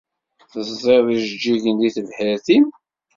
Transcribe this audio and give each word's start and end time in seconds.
Teẓẓiḍ 0.51 1.07
ijeǧǧigen 1.17 1.77
deg 1.81 1.93
tebḥirt-im? 1.95 2.65